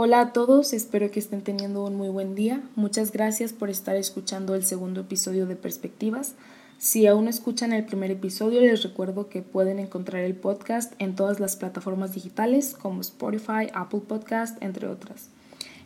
[0.00, 2.62] Hola a todos, espero que estén teniendo un muy buen día.
[2.76, 6.36] Muchas gracias por estar escuchando el segundo episodio de Perspectivas.
[6.78, 11.40] Si aún escuchan el primer episodio, les recuerdo que pueden encontrar el podcast en todas
[11.40, 15.30] las plataformas digitales como Spotify, Apple Podcast, entre otras.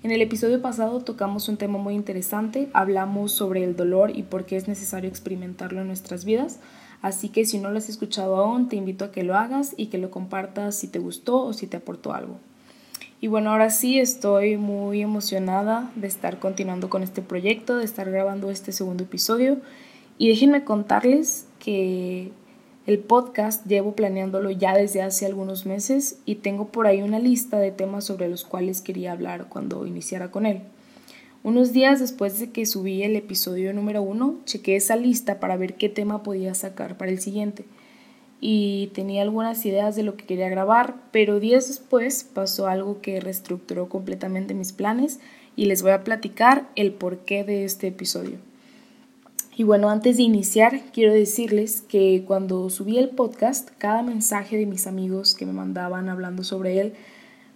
[0.03, 4.45] En el episodio pasado tocamos un tema muy interesante, hablamos sobre el dolor y por
[4.45, 6.59] qué es necesario experimentarlo en nuestras vidas,
[7.01, 9.87] así que si no lo has escuchado aún, te invito a que lo hagas y
[9.87, 12.37] que lo compartas si te gustó o si te aportó algo.
[13.23, 18.11] Y bueno, ahora sí estoy muy emocionada de estar continuando con este proyecto, de estar
[18.11, 19.59] grabando este segundo episodio
[20.19, 22.33] y déjenme contarles que
[22.89, 27.61] el podcast llevo planeándolo ya desde hace algunos meses y tengo por ahí una lista
[27.61, 30.63] de temas sobre los cuales quería hablar cuando iniciara con él.
[31.45, 35.75] Unos días después de que subí el episodio número uno, chequé esa lista para ver
[35.75, 37.67] qué tema podía sacar para el siguiente.
[38.45, 43.21] Y tenía algunas ideas de lo que quería grabar, pero días después pasó algo que
[43.21, 45.21] reestructuró completamente mis planes
[45.57, 48.39] y les voy a platicar el porqué de este episodio.
[49.57, 54.67] Y bueno, antes de iniciar, quiero decirles que cuando subí el podcast, cada mensaje de
[54.67, 56.95] mis amigos que me mandaban hablando sobre él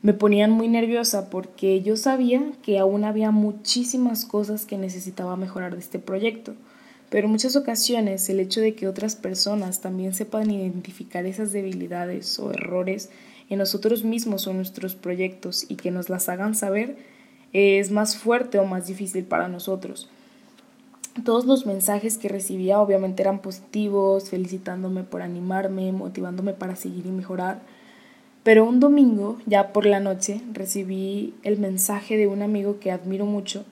[0.02, 5.74] me ponían muy nerviosa porque yo sabía que aún había muchísimas cosas que necesitaba mejorar
[5.74, 6.54] de este proyecto.
[7.10, 12.38] Pero en muchas ocasiones el hecho de que otras personas también sepan identificar esas debilidades
[12.38, 13.10] o errores
[13.48, 16.96] en nosotros mismos o nuestros proyectos y que nos las hagan saber
[17.52, 20.08] es más fuerte o más difícil para nosotros.
[21.24, 27.10] Todos los mensajes que recibía obviamente eran positivos, felicitándome por animarme, motivándome para seguir y
[27.10, 27.60] mejorar.
[28.42, 33.24] Pero un domingo, ya por la noche, recibí el mensaje de un amigo que admiro
[33.24, 33.64] mucho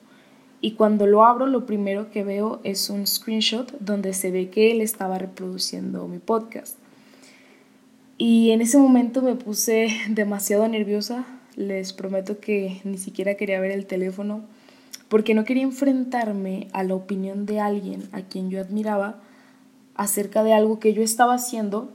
[0.65, 4.73] y cuando lo abro lo primero que veo es un screenshot donde se ve que
[4.73, 6.79] él estaba reproduciendo mi podcast.
[8.17, 13.73] Y en ese momento me puse demasiado nerviosa, les prometo que ni siquiera quería ver
[13.73, 14.41] el teléfono
[15.11, 19.21] porque no quería enfrentarme a la opinión de alguien a quien yo admiraba
[19.97, 21.93] acerca de algo que yo estaba haciendo,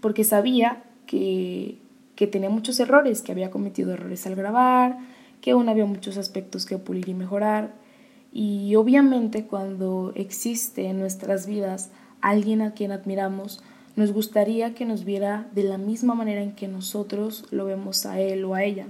[0.00, 1.78] porque sabía que,
[2.14, 4.98] que tenía muchos errores, que había cometido errores al grabar,
[5.42, 7.74] que aún había muchos aspectos que pulir y mejorar.
[8.32, 11.90] Y obviamente cuando existe en nuestras vidas
[12.22, 13.62] alguien a quien admiramos,
[13.94, 18.18] nos gustaría que nos viera de la misma manera en que nosotros lo vemos a
[18.18, 18.86] él o a ella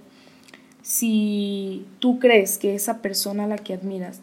[0.83, 4.21] si tú crees que esa persona a la que admiras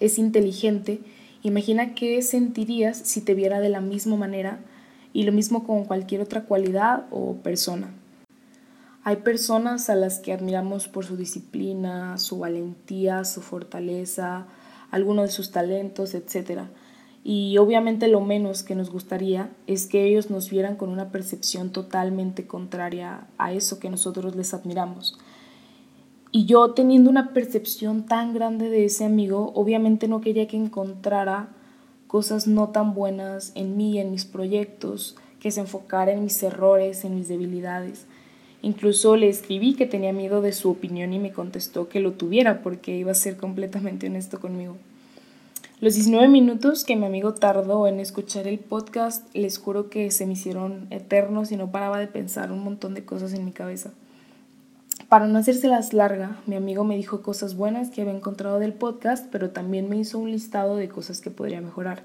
[0.00, 1.00] es inteligente,
[1.42, 4.60] imagina qué sentirías si te viera de la misma manera
[5.12, 7.92] y lo mismo con cualquier otra cualidad o persona.
[9.04, 14.46] Hay personas a las que admiramos por su disciplina, su valentía, su fortaleza,
[14.92, 16.62] algunos de sus talentos, etc.
[17.24, 21.70] Y obviamente lo menos que nos gustaría es que ellos nos vieran con una percepción
[21.70, 25.18] totalmente contraria a eso que nosotros les admiramos.
[26.30, 31.48] Y yo teniendo una percepción tan grande de ese amigo, obviamente no quería que encontrara
[32.06, 37.04] cosas no tan buenas en mí, en mis proyectos, que se enfocara en mis errores,
[37.04, 38.06] en mis debilidades.
[38.62, 42.62] Incluso le escribí que tenía miedo de su opinión y me contestó que lo tuviera
[42.62, 44.76] porque iba a ser completamente honesto conmigo.
[45.80, 50.26] Los 19 minutos que mi amigo tardó en escuchar el podcast, les juro que se
[50.26, 53.90] me hicieron eternos y no paraba de pensar un montón de cosas en mi cabeza.
[55.08, 59.26] Para no hacérselas larga, mi amigo me dijo cosas buenas que había encontrado del podcast,
[59.32, 62.04] pero también me hizo un listado de cosas que podría mejorar.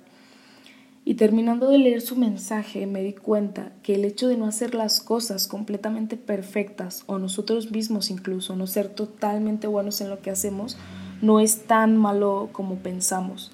[1.07, 4.75] Y terminando de leer su mensaje, me di cuenta que el hecho de no hacer
[4.75, 10.31] las cosas completamente perfectas, o nosotros mismos incluso no ser totalmente buenos en lo que
[10.31, 10.77] hacemos,
[11.21, 13.53] no es tan malo como pensamos.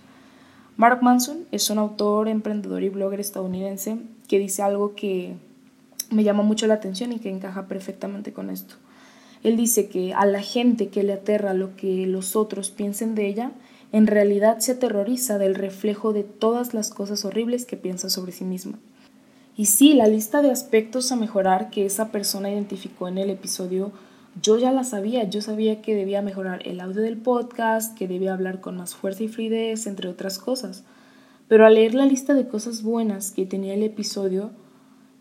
[0.77, 5.35] Mark Manson es un autor, emprendedor y blogger estadounidense que dice algo que
[6.09, 8.77] me llama mucho la atención y que encaja perfectamente con esto.
[9.43, 13.27] Él dice que a la gente que le aterra lo que los otros piensen de
[13.27, 13.51] ella,
[13.93, 18.43] en realidad se aterroriza del reflejo de todas las cosas horribles que piensa sobre sí
[18.43, 18.79] misma.
[19.55, 23.91] Y sí, la lista de aspectos a mejorar que esa persona identificó en el episodio,
[24.41, 28.33] yo ya la sabía, yo sabía que debía mejorar el audio del podcast, que debía
[28.33, 30.83] hablar con más fuerza y fluidez, entre otras cosas.
[31.47, 34.51] Pero al leer la lista de cosas buenas que tenía el episodio,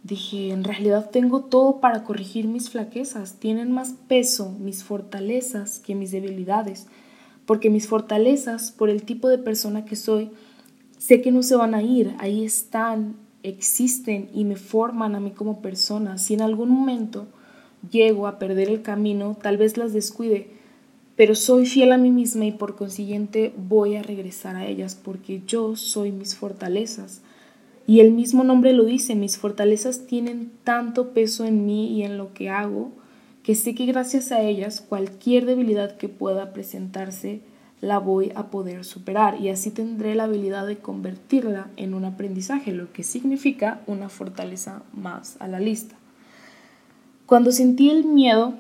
[0.03, 5.95] Dije, en realidad tengo todo para corregir mis flaquezas, tienen más peso mis fortalezas que
[5.95, 6.89] mis debilidades,
[7.47, 10.31] porque mis fortalezas, por el tipo de persona que soy,
[10.99, 15.33] sé que no se van a ir, ahí están, existen y me forman a mí
[15.33, 16.19] como persona.
[16.19, 17.27] Si en algún momento
[17.91, 20.49] llego a perder el camino, tal vez las descuide,
[21.17, 25.43] pero soy fiel a mí misma y por consiguiente voy a regresar a ellas porque
[25.47, 27.23] yo soy mis fortalezas.
[27.87, 32.17] Y el mismo nombre lo dice, mis fortalezas tienen tanto peso en mí y en
[32.17, 32.93] lo que hago
[33.43, 37.41] que sé que gracias a ellas cualquier debilidad que pueda presentarse
[37.81, 42.71] la voy a poder superar y así tendré la habilidad de convertirla en un aprendizaje,
[42.71, 45.97] lo que significa una fortaleza más a la lista.
[47.27, 48.55] Cuando sentí el miedo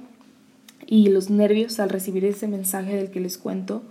[0.86, 3.82] y los nervios al recibir ese mensaje del que les cuento,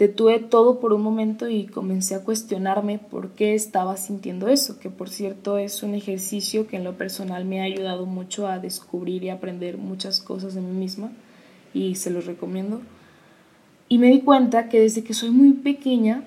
[0.00, 4.88] detuve todo por un momento y comencé a cuestionarme por qué estaba sintiendo eso, que
[4.88, 9.22] por cierto es un ejercicio que en lo personal me ha ayudado mucho a descubrir
[9.24, 11.12] y aprender muchas cosas de mí misma
[11.74, 12.80] y se los recomiendo.
[13.90, 16.24] Y me di cuenta que desde que soy muy pequeña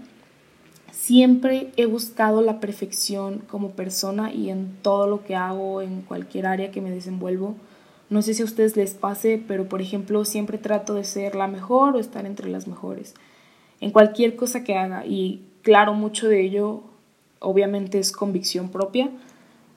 [0.92, 6.46] siempre he buscado la perfección como persona y en todo lo que hago, en cualquier
[6.46, 7.56] área que me desenvuelvo.
[8.12, 11.48] No sé si a ustedes les pase, pero por ejemplo siempre trato de ser la
[11.48, 13.16] mejor o estar entre las mejores
[13.82, 15.06] en cualquier cosa que haga.
[15.06, 16.84] Y claro, mucho de ello
[17.40, 19.10] obviamente es convicción propia,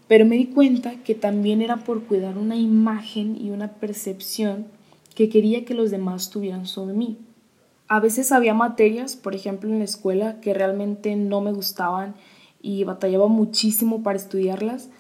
[0.08, 4.66] pero me di cuenta que también era por cuidar una imagen y una percepción
[5.14, 7.18] que quería que los demás tuvieran sobre mí.
[7.88, 12.14] A veces había materias, por ejemplo en la escuela, que realmente no me gustaban
[12.60, 14.90] y batallaba muchísimo para estudiarlas.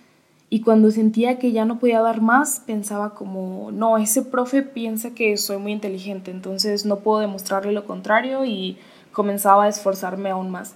[0.48, 5.10] Y cuando sentía que ya no podía dar más, pensaba como, no, ese profe piensa
[5.10, 8.78] que soy muy inteligente, entonces no puedo demostrarle lo contrario y
[9.12, 10.74] comenzaba a esforzarme aún más.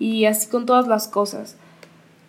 [0.00, 1.56] Y así con todas las cosas.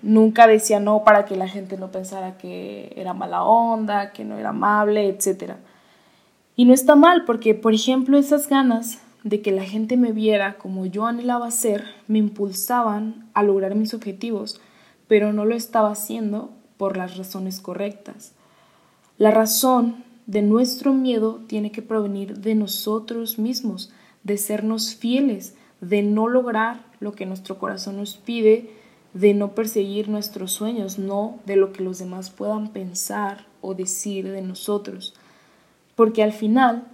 [0.01, 4.37] Nunca decía no para que la gente no pensara que era mala onda, que no
[4.37, 5.53] era amable, etc.
[6.55, 10.57] Y no está mal porque, por ejemplo, esas ganas de que la gente me viera
[10.57, 14.61] como yo anhelaba ser me impulsaban a lograr mis objetivos,
[15.07, 18.31] pero no lo estaba haciendo por las razones correctas.
[19.17, 23.91] La razón de nuestro miedo tiene que provenir de nosotros mismos,
[24.23, 28.71] de sernos fieles, de no lograr lo que nuestro corazón nos pide,
[29.13, 34.31] de no perseguir nuestros sueños, no de lo que los demás puedan pensar o decir
[34.31, 35.13] de nosotros.
[35.97, 36.87] Porque al final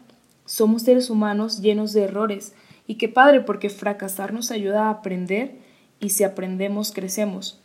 [0.46, 2.56] somos seres humanos llenos de errores
[2.88, 5.60] y qué padre porque fracasar nos ayuda a aprender
[6.00, 7.60] y si aprendemos crecemos.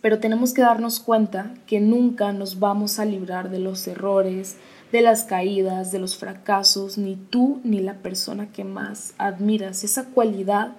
[0.00, 4.56] Pero tenemos que darnos cuenta que nunca nos vamos a librar de los errores,
[4.92, 9.82] de las caídas, de los fracasos, ni tú ni la persona que más admiras.
[9.82, 10.72] Esa cualidad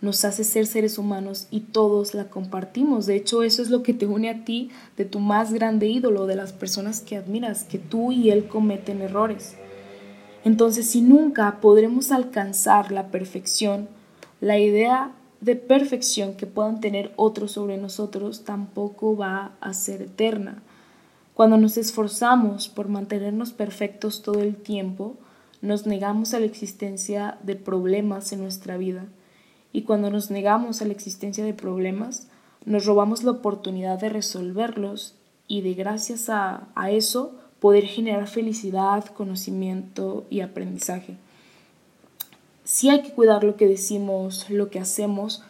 [0.00, 3.06] nos hace ser seres humanos y todos la compartimos.
[3.06, 6.26] De hecho, eso es lo que te une a ti de tu más grande ídolo,
[6.26, 9.56] de las personas que admiras, que tú y él cometen errores.
[10.44, 13.88] Entonces, si nunca podremos alcanzar la perfección,
[14.40, 20.62] la idea de perfección que puedan tener otros sobre nosotros tampoco va a ser eterna.
[21.34, 25.16] Cuando nos esforzamos por mantenernos perfectos todo el tiempo,
[25.62, 29.06] nos negamos a la existencia de problemas en nuestra vida.
[29.72, 32.28] Y cuando nos negamos a la existencia de problemas,
[32.64, 35.14] nos robamos la oportunidad de resolverlos
[35.48, 41.16] y de gracias a, eso poder generar felicidad, conocimiento y aprendizaje.
[42.72, 45.42] Sí hay que cuidar lo que decimos, lo que hacemos,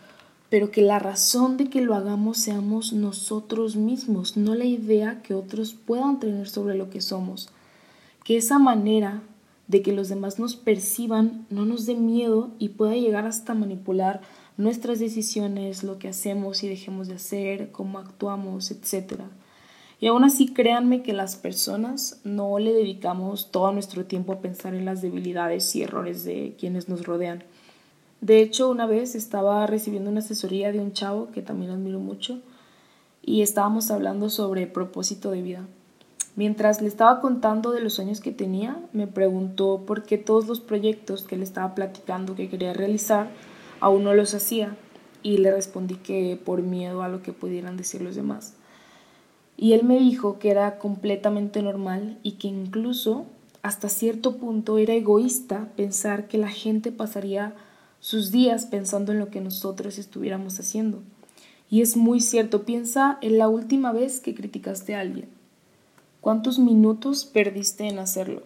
[0.48, 5.34] pero que la razón de que lo hagamos seamos nosotros mismos, no la idea que
[5.34, 7.50] otros puedan tener sobre lo que somos.
[8.24, 9.20] Que esa manera
[9.68, 14.22] de que los demás nos perciban no nos dé miedo y pueda llegar hasta manipular
[14.56, 19.24] nuestras decisiones, lo que hacemos y dejemos de hacer, cómo actuamos, etc.
[20.00, 24.74] Y aún así créanme que las personas no le dedicamos todo nuestro tiempo a pensar
[24.74, 27.44] en las debilidades y errores de quienes nos rodean.
[28.22, 32.40] De hecho, una vez estaba recibiendo una asesoría de un chavo que también admiro mucho
[33.22, 35.66] y estábamos hablando sobre propósito de vida.
[36.36, 40.60] Mientras le estaba contando de los sueños que tenía, me preguntó por qué todos los
[40.60, 43.28] proyectos que le estaba platicando que quería realizar
[43.80, 44.76] aún no los hacía
[45.22, 48.54] y le respondí que por miedo a lo que pudieran decir los demás.
[49.62, 53.26] Y él me dijo que era completamente normal y que incluso
[53.60, 57.54] hasta cierto punto era egoísta pensar que la gente pasaría
[58.00, 61.02] sus días pensando en lo que nosotros estuviéramos haciendo.
[61.68, 65.28] Y es muy cierto, piensa en la última vez que criticaste a alguien.
[66.22, 68.44] ¿Cuántos minutos perdiste en hacerlo?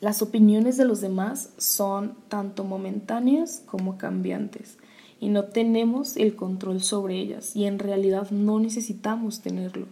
[0.00, 4.78] Las opiniones de los demás son tanto momentáneas como cambiantes
[5.20, 9.86] y no tenemos el control sobre ellas y en realidad no necesitamos tenerlo.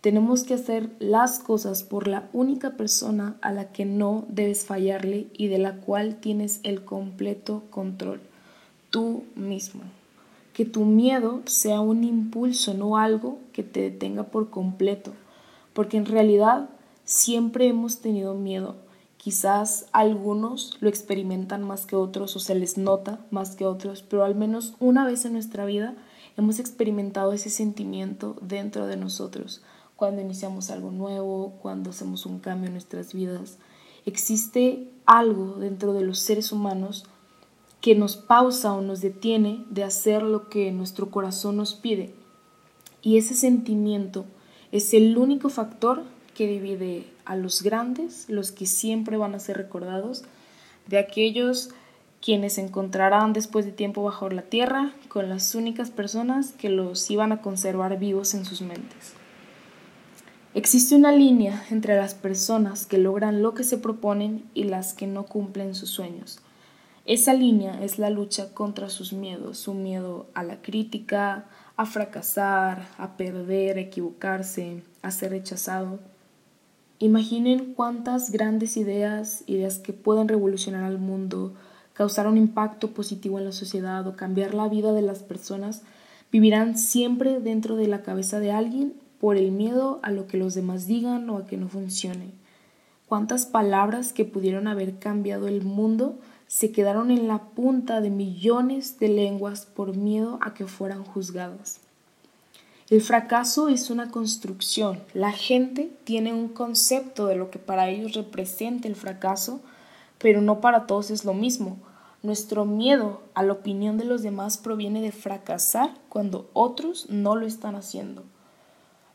[0.00, 5.26] Tenemos que hacer las cosas por la única persona a la que no debes fallarle
[5.32, 8.20] y de la cual tienes el completo control,
[8.90, 9.82] tú mismo.
[10.52, 15.12] Que tu miedo sea un impulso, no algo que te detenga por completo,
[15.72, 16.68] porque en realidad
[17.04, 18.76] siempre hemos tenido miedo.
[19.28, 24.24] Quizás algunos lo experimentan más que otros o se les nota más que otros, pero
[24.24, 25.94] al menos una vez en nuestra vida
[26.38, 29.60] hemos experimentado ese sentimiento dentro de nosotros
[29.96, 33.58] cuando iniciamos algo nuevo, cuando hacemos un cambio en nuestras vidas.
[34.06, 37.04] Existe algo dentro de los seres humanos
[37.82, 42.14] que nos pausa o nos detiene de hacer lo que nuestro corazón nos pide.
[43.02, 44.24] Y ese sentimiento
[44.72, 46.04] es el único factor
[46.34, 50.24] que divide a los grandes, los que siempre van a ser recordados,
[50.86, 51.70] de aquellos
[52.20, 57.08] quienes se encontrarán después de tiempo bajo la tierra con las únicas personas que los
[57.10, 59.12] iban a conservar vivos en sus mentes.
[60.54, 65.06] Existe una línea entre las personas que logran lo que se proponen y las que
[65.06, 66.40] no cumplen sus sueños.
[67.04, 72.88] Esa línea es la lucha contra sus miedos, su miedo a la crítica, a fracasar,
[72.98, 76.00] a perder, a equivocarse, a ser rechazado.
[77.00, 81.54] Imaginen cuántas grandes ideas, ideas que pueden revolucionar al mundo,
[81.92, 85.82] causar un impacto positivo en la sociedad o cambiar la vida de las personas,
[86.32, 90.54] vivirán siempre dentro de la cabeza de alguien por el miedo a lo que los
[90.54, 92.32] demás digan o a que no funcione.
[93.06, 98.98] Cuántas palabras que pudieron haber cambiado el mundo se quedaron en la punta de millones
[98.98, 101.80] de lenguas por miedo a que fueran juzgadas.
[102.90, 105.02] El fracaso es una construcción.
[105.12, 109.60] La gente tiene un concepto de lo que para ellos representa el fracaso,
[110.16, 111.76] pero no para todos es lo mismo.
[112.22, 117.46] Nuestro miedo a la opinión de los demás proviene de fracasar cuando otros no lo
[117.46, 118.24] están haciendo.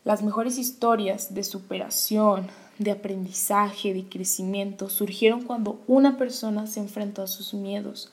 [0.04, 2.46] Las mejores historias de superación,
[2.78, 8.12] de aprendizaje, de crecimiento surgieron cuando una persona se enfrentó a sus miedos,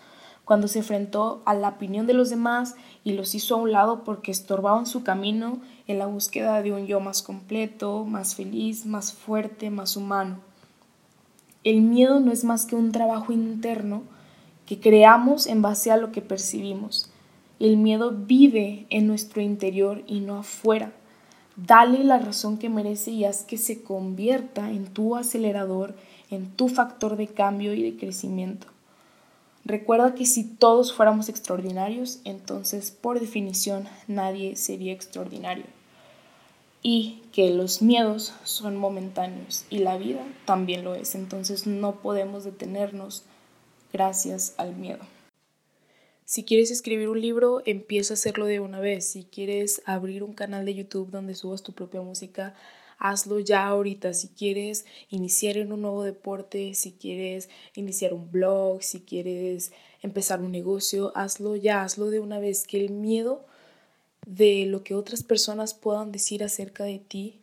[0.51, 4.03] cuando se enfrentó a la opinión de los demás y los hizo a un lado
[4.03, 9.13] porque estorbaban su camino en la búsqueda de un yo más completo, más feliz, más
[9.13, 10.39] fuerte, más humano.
[11.63, 14.03] El miedo no es más que un trabajo interno
[14.65, 17.09] que creamos en base a lo que percibimos.
[17.61, 20.91] El miedo vive en nuestro interior y no afuera.
[21.55, 25.95] Dale la razón que merece y haz que se convierta en tu acelerador,
[26.29, 28.67] en tu factor de cambio y de crecimiento.
[29.63, 35.65] Recuerda que si todos fuéramos extraordinarios, entonces por definición nadie sería extraordinario.
[36.83, 41.13] Y que los miedos son momentáneos y la vida también lo es.
[41.13, 43.23] Entonces no podemos detenernos
[43.93, 45.05] gracias al miedo.
[46.25, 49.05] Si quieres escribir un libro, empieza a hacerlo de una vez.
[49.05, 52.55] Si quieres abrir un canal de YouTube donde subas tu propia música,
[53.01, 54.13] hazlo ya ahorita.
[54.13, 60.39] Si quieres iniciar en un nuevo deporte, si quieres iniciar un blog, si quieres empezar
[60.41, 62.65] un negocio, hazlo ya, hazlo de una vez.
[62.65, 63.45] Que el miedo
[64.25, 67.40] de lo que otras personas puedan decir acerca de ti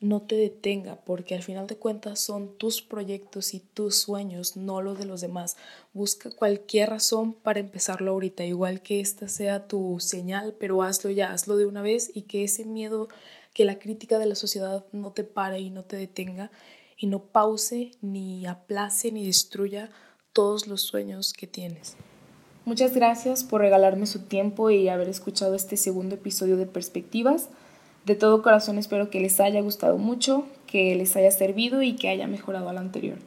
[0.00, 4.82] no te detenga, porque al final de cuentas son tus proyectos y tus sueños, no
[4.82, 5.56] los de los demás.
[5.94, 11.32] Busca cualquier razón para empezarlo ahorita, igual que esta sea tu señal, pero hazlo ya,
[11.32, 13.08] hazlo de una vez y que ese miedo
[13.54, 16.50] que la crítica de la sociedad no te pare y no te detenga
[16.98, 19.90] y no pause ni aplace ni destruya
[20.34, 21.96] todos los sueños que tienes.
[22.66, 27.48] Muchas gracias por regalarme su tiempo y haber escuchado este segundo episodio de Perspectivas.
[28.06, 32.08] De todo corazón espero que les haya gustado mucho, que les haya servido y que
[32.08, 33.18] haya mejorado al anterior.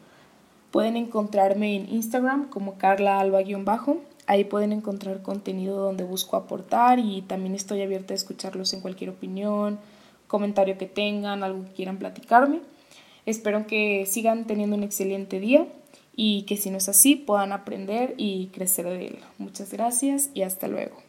[0.71, 3.97] Pueden encontrarme en Instagram como Carla Alba-bajo.
[4.25, 9.09] Ahí pueden encontrar contenido donde busco aportar y también estoy abierta a escucharlos en cualquier
[9.09, 9.79] opinión,
[10.27, 12.61] comentario que tengan, algo que quieran platicarme.
[13.25, 15.67] Espero que sigan teniendo un excelente día
[16.15, 19.19] y que si no es así puedan aprender y crecer de él.
[19.39, 21.08] Muchas gracias y hasta luego.